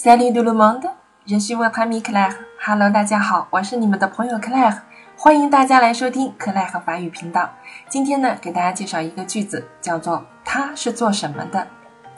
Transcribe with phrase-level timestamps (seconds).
[0.00, 0.86] Salut tout le monde,
[1.26, 2.36] je suis votre ami Claire.
[2.64, 4.82] Hello，大家好，我是你们的朋友 Claire，
[5.16, 7.50] 欢迎大家来收听 Claire 法语频道。
[7.88, 11.66] 今天呢，给大家介绍一个句子，叫做“他是做什么的”。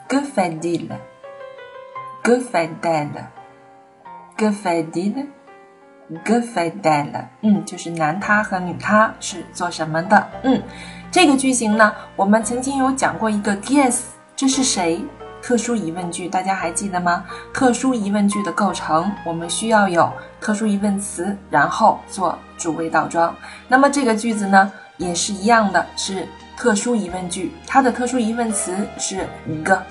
[0.07, 7.25] Good fait-il？Que fait-elle？Que fait-il？Que fait-elle？
[7.41, 10.27] 嗯，就是男他和女他是做什么的。
[10.43, 10.61] 嗯，
[11.09, 14.01] 这个句型呢，我们曾经有讲过一个 guess，
[14.35, 15.03] 这是谁？
[15.41, 17.25] 特殊疑问句，大家还记得吗？
[17.53, 23.35] 特殊疑问句的构成，我们需要有特殊疑问词，然后做主谓倒装。
[23.67, 27.51] 那么这个句子呢，也是一样的，是特殊疑问句。
[27.65, 29.27] 它的特殊疑问词是
[29.63, 29.81] 个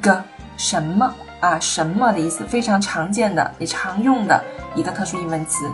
[0.00, 0.22] 个
[0.56, 1.58] 什么啊？
[1.58, 5.64] 什么的意思，非常常见的也常用的一个特殊疑问词。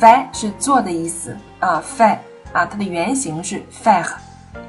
[0.00, 2.02] f 是做的意思啊，f
[2.52, 4.04] 啊，它的原型是 fai，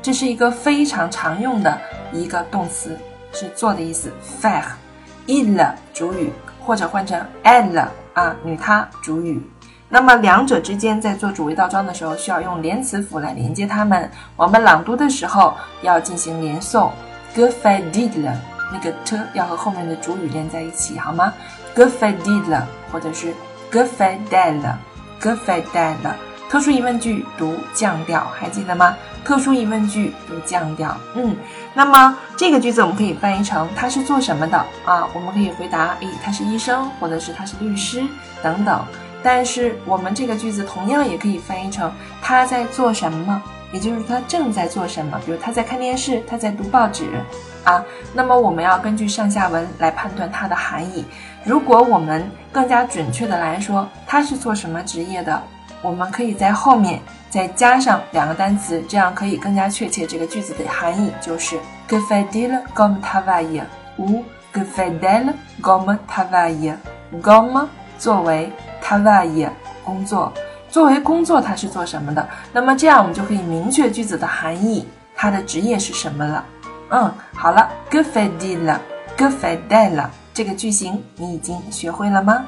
[0.02, 1.77] 这是一个非常常用的
[2.13, 2.98] 一个动词。
[3.31, 4.11] 是做的意思
[4.41, 9.41] ，faire，il 主语或者换成 elle 啊，女她主语。
[9.87, 14.09] 那么两者之间在做主谓倒装的时候，需要用连词符来连接它们。
[14.35, 16.91] 我们朗读的时候要进行连诵
[17.35, 18.31] ，que fait-il？
[18.71, 21.34] 那个 t 要和后面的主语连在一起，好吗
[21.76, 22.61] ？que fait-il？
[22.91, 23.34] 或者是
[23.71, 26.13] que fait-elle？que fait-elle？
[26.49, 28.95] 特殊疑问句读降调，还记得吗？
[29.23, 31.37] 特殊疑问句读降调，嗯，
[31.75, 35.07] 那么这个句子我们可以翻译成他是做什么的啊？
[35.13, 38.03] 我们可以回答，诶，他是医生，或者是他是律师
[38.41, 38.83] 等等。
[39.21, 43.39] 但是我们这个句子同样也可以翻译成他在做什么，
[43.71, 47.05] 也就是他正在做什么，比如他在看电视，他在读报纸
[47.63, 47.83] 啊。
[48.13, 51.05] 那么我们要根据上下文来判断它的含义。
[51.43, 55.39] 如果我们更加准确的来说，他是做什么职业的？
[55.82, 56.99] 我们可以在后面
[57.30, 63.63] 再加上两个单词，这样可以更加确切这个句子的含义，就是 que fait-il comme travail
[63.98, 66.75] ou que fait-elle comme travail。
[67.24, 68.52] comme 作为
[68.84, 69.50] Tavaia
[69.84, 70.31] 工作，
[70.69, 72.30] 作为工作它是做什么的？
[72.53, 76.45] 那么这样我们就可以明确句子的含义，它的职业是什么了。
[76.91, 82.45] 嗯，好了，que fait-il，que fait-elle 这个句型你已经学会了吗？